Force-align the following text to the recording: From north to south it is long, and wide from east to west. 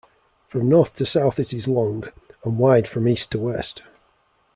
From 0.49 0.67
north 0.67 0.95
to 0.95 1.05
south 1.05 1.37
it 1.39 1.53
is 1.53 1.67
long, 1.67 2.05
and 2.43 2.57
wide 2.57 2.87
from 2.87 3.07
east 3.07 3.29
to 3.33 3.37
west. 3.39 3.83